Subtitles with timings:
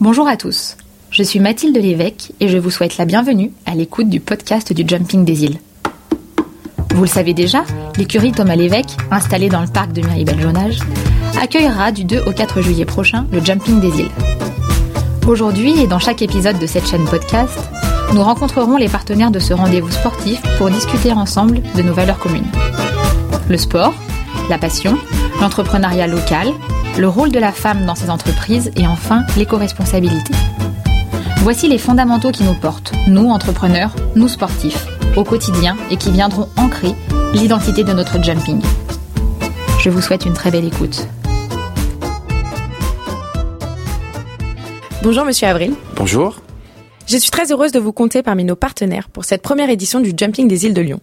[0.00, 0.76] Bonjour à tous,
[1.12, 4.82] je suis Mathilde Lévesque et je vous souhaite la bienvenue à l'écoute du podcast du
[4.86, 5.60] Jumping des îles.
[6.92, 7.62] Vous le savez déjà,
[7.96, 10.80] l'écurie Thomas Lévesque, installée dans le parc de Miribel-Jonage,
[11.40, 14.10] accueillera du 2 au 4 juillet prochain le Jumping des îles.
[15.28, 17.56] Aujourd'hui et dans chaque épisode de cette chaîne podcast,
[18.12, 22.50] nous rencontrerons les partenaires de ce rendez-vous sportif pour discuter ensemble de nos valeurs communes.
[23.48, 23.94] Le sport,
[24.50, 24.98] la passion,
[25.40, 26.52] l'entrepreneuriat local,
[26.98, 30.32] le rôle de la femme dans ces entreprises et enfin l'éco-responsabilité.
[31.38, 34.86] Voici les fondamentaux qui nous portent, nous entrepreneurs, nous sportifs,
[35.16, 36.94] au quotidien et qui viendront ancrer
[37.34, 38.60] l'identité de notre jumping.
[39.80, 41.06] Je vous souhaite une très belle écoute.
[45.02, 45.74] Bonjour Monsieur Avril.
[45.96, 46.40] Bonjour.
[47.06, 50.14] Je suis très heureuse de vous compter parmi nos partenaires pour cette première édition du
[50.16, 51.00] Jumping des îles de Lyon.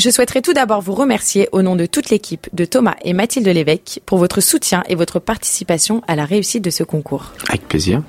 [0.00, 3.46] Je souhaiterais tout d'abord vous remercier au nom de toute l'équipe de Thomas et Mathilde
[3.46, 7.34] Lévesque pour votre soutien et votre participation à la réussite de ce concours.
[7.50, 8.02] Avec plaisir.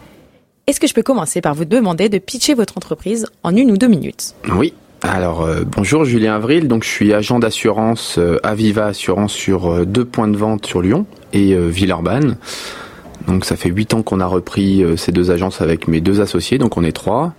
[0.67, 3.77] Est-ce que je peux commencer par vous demander de pitcher votre entreprise en une ou
[3.77, 4.35] deux minutes?
[4.55, 4.73] Oui.
[5.01, 9.85] Alors euh, bonjour Julien Avril, donc je suis agent d'assurance euh, Aviva Assurance sur euh,
[9.85, 12.37] deux points de vente sur Lyon et euh, Villeurbanne.
[13.27, 16.57] Donc ça fait huit ans qu'on a repris ces deux agences avec mes deux associés,
[16.57, 17.33] donc on est trois.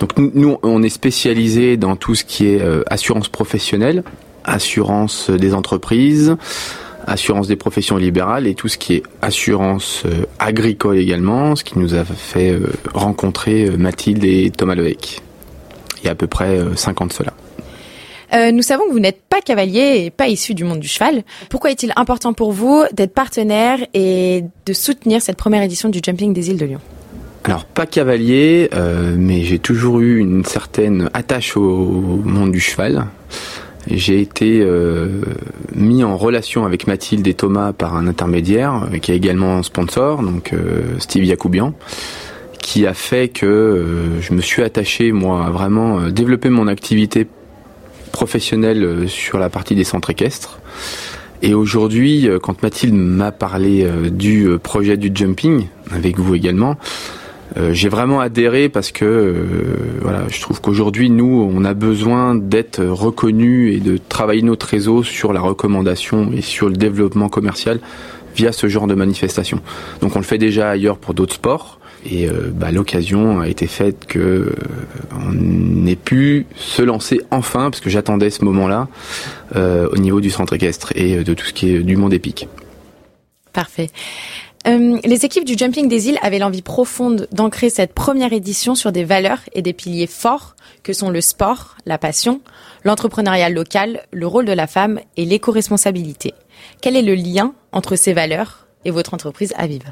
[0.00, 4.02] Donc nous, on est spécialisé dans tout ce qui est euh, assurance professionnelle,
[4.44, 6.36] assurance des entreprises,
[7.06, 11.78] assurance des professions libérales et tout ce qui est assurance euh, agricole également, ce qui
[11.78, 15.20] nous a fait euh, rencontrer euh, Mathilde et Thomas Levesque.
[16.02, 17.32] Il y a à peu près euh, 5 ans de cela.
[18.34, 21.22] Euh, Nous savons que vous n'êtes pas cavalier et pas issu du monde du cheval.
[21.50, 26.32] Pourquoi est-il important pour vous d'être partenaire et de soutenir cette première édition du Jumping
[26.32, 26.80] des îles de Lyon?
[27.44, 33.06] Alors pas cavalier, euh, mais j'ai toujours eu une certaine attache au monde du cheval.
[33.90, 35.20] J'ai été euh,
[35.74, 40.22] mis en relation avec Mathilde et Thomas par un intermédiaire euh, qui est également sponsor,
[40.22, 41.74] donc euh, Steve Yacoubian,
[42.60, 43.84] qui a fait que
[44.20, 47.26] je me suis attaché moi à vraiment développer mon activité
[48.10, 50.60] professionnelle sur la partie des centres équestres.
[51.42, 56.78] Et aujourd'hui, quand Mathilde m'a parlé du projet du jumping, avec vous également,
[57.56, 62.82] euh, j'ai vraiment adhéré parce que euh, je trouve qu'aujourd'hui nous on a besoin d'être
[62.82, 67.80] reconnus et de travailler notre réseau sur la recommandation et sur le développement commercial
[68.34, 69.60] via ce genre de manifestation.
[70.00, 73.66] Donc on le fait déjà ailleurs pour d'autres sports et euh, bah, l'occasion a été
[73.66, 74.52] faite que
[75.12, 78.88] on ait pu se lancer enfin parce que j'attendais ce moment-là
[79.54, 82.48] au niveau du centre équestre et de tout ce qui est du monde épique.
[83.52, 83.90] Parfait.
[84.66, 88.92] Euh, les équipes du Jumping des îles avaient l'envie profonde d'ancrer cette première édition sur
[88.92, 92.40] des valeurs et des piliers forts que sont le sport, la passion,
[92.82, 96.32] l'entrepreneuriat local, le rôle de la femme et l'éco-responsabilité.
[96.80, 99.90] Quel est le lien entre ces valeurs et votre entreprise Aviva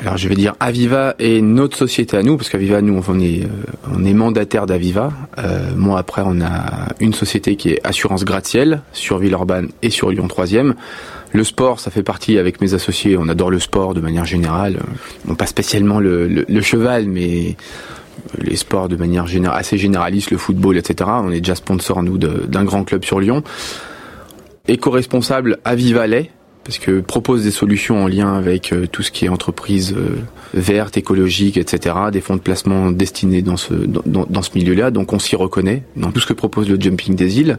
[0.00, 3.44] Alors je vais dire Aviva et notre société à nous, parce qu'Aviva, nous, on est,
[3.44, 3.48] euh,
[3.94, 5.12] on est mandataire d'Aviva.
[5.36, 10.10] Euh, moi, après, on a une société qui est Assurance Gratte-Ciel sur Villeurbanne et sur
[10.10, 10.72] Lyon 3e.
[11.32, 13.18] Le sport, ça fait partie avec mes associés.
[13.18, 14.78] On adore le sport de manière générale.
[15.26, 17.56] Bon, pas spécialement le, cheval, mais
[18.38, 21.10] les sports de manière générale, assez généraliste, le football, etc.
[21.22, 23.42] On est déjà sponsor, nous, d'un grand club sur Lyon.
[24.66, 26.30] Éco-responsable, Aviva l'est,
[26.70, 30.20] parce que propose des solutions en lien avec euh, tout ce qui est entreprise euh,
[30.54, 31.96] verte, écologique, etc.
[32.12, 34.92] Des fonds de placement destinés dans ce, dans, ce milieu-là.
[34.92, 37.58] Donc on s'y reconnaît dans tout ce que propose le Jumping des îles.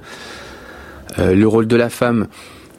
[1.20, 2.28] Euh, le rôle de la femme,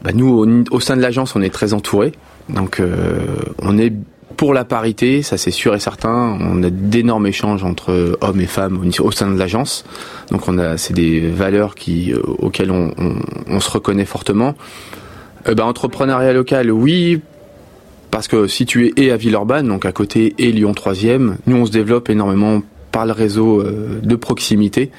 [0.00, 2.12] bah, nous, au, sein de l'agence, on est très entouré.
[2.48, 2.80] Donc
[3.60, 3.92] on est
[4.38, 6.38] pour la parité, ça c'est sûr et certain.
[6.40, 9.84] On a d'énormes échanges entre hommes et femmes au, sein de l'agence.
[10.30, 14.54] Donc on a, c'est des valeurs qui, auxquelles on se reconnaît fortement.
[15.48, 17.20] Euh, bah, entrepreneuriat local, oui,
[18.10, 21.72] parce que situé et à Villeurbanne, donc à côté, et Lyon 3e, nous on se
[21.72, 24.90] développe énormément par le réseau euh, de proximité.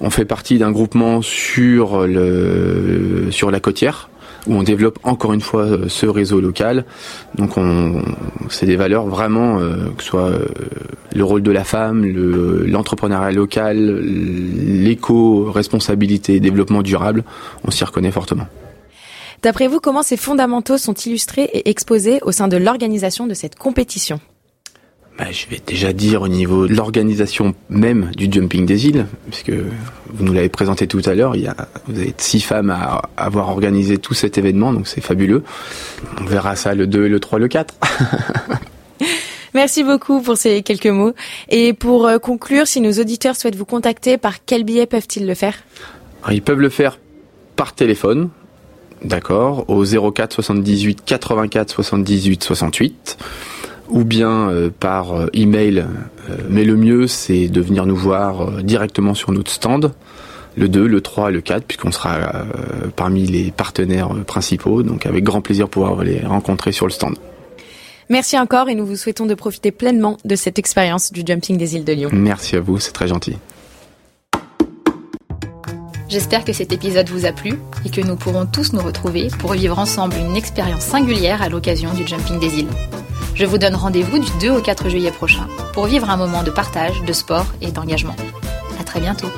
[0.00, 4.08] On fait partie d'un groupement sur, le, sur la côtière,
[4.46, 6.84] où on développe encore une fois euh, ce réseau local.
[7.36, 8.02] Donc on,
[8.48, 10.30] c'est des valeurs vraiment, que ce soit
[11.14, 17.24] le rôle de la femme, le- l'entrepreneuriat local, l'éco-responsabilité, développement durable,
[17.64, 18.46] on s'y reconnaît fortement.
[19.42, 23.56] D'après vous, comment ces fondamentaux sont illustrés et exposés au sein de l'organisation de cette
[23.56, 24.20] compétition?
[25.18, 29.50] Bah, je vais déjà dire au niveau de l'organisation même du jumping des îles, puisque
[29.50, 31.56] vous nous l'avez présenté tout à l'heure, il y a,
[31.86, 35.42] vous êtes six femmes à avoir organisé tout cet événement, donc c'est fabuleux.
[36.20, 37.74] On verra ça le 2, le 3, le 4.
[39.54, 41.14] Merci beaucoup pour ces quelques mots.
[41.48, 45.34] Et pour euh, conclure, si nos auditeurs souhaitent vous contacter, par quel biais peuvent-ils le
[45.34, 45.54] faire?
[46.22, 46.98] Alors, ils peuvent le faire
[47.56, 48.28] par téléphone,
[49.02, 53.18] d'accord, au 04 78 84 78 68,
[53.88, 54.50] ou bien
[54.80, 55.84] par email.
[56.48, 59.92] mais le mieux, c'est de venir nous voir directement sur notre stand
[60.56, 62.46] le 2, le 3, le 4, puisqu'on sera
[62.96, 64.82] parmi les partenaires principaux.
[64.82, 67.16] Donc avec grand plaisir pouvoir les rencontrer sur le stand.
[68.08, 71.74] Merci encore et nous vous souhaitons de profiter pleinement de cette expérience du jumping des
[71.74, 72.10] îles de Lyon.
[72.12, 73.36] Merci à vous, c'est très gentil.
[76.08, 79.52] J'espère que cet épisode vous a plu et que nous pourrons tous nous retrouver pour
[79.52, 82.68] vivre ensemble une expérience singulière à l'occasion du Jumping des îles.
[83.34, 86.50] Je vous donne rendez-vous du 2 au 4 juillet prochain pour vivre un moment de
[86.50, 88.16] partage, de sport et d'engagement.
[88.80, 89.28] À très bientôt.